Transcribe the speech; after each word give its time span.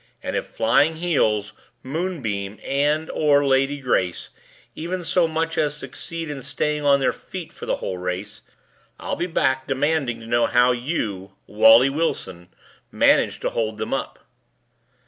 "And 0.23 0.35
if 0.35 0.47
Flying 0.47 0.95
Heels, 0.95 1.53
Moonbeam, 1.83 2.57
and 2.63 3.07
or 3.11 3.45
Lady 3.45 3.79
Grace 3.79 4.31
even 4.73 5.03
so 5.03 5.27
much 5.27 5.59
as 5.59 5.77
succeed 5.77 6.31
in 6.31 6.41
staying 6.41 6.83
on 6.83 6.99
their 6.99 7.13
feet 7.13 7.53
for 7.53 7.67
the 7.67 7.75
whole 7.75 7.99
race, 7.99 8.41
I'll 8.99 9.15
be 9.15 9.27
back 9.27 9.67
demanding 9.67 10.19
to 10.21 10.25
know 10.25 10.47
how 10.47 10.71
you 10.71 11.33
Wally 11.45 11.91
Wilson 11.91 12.51
managed 12.91 13.43
to 13.43 13.51
hold 13.51 13.77
them 13.77 13.93
up!" 13.93 14.17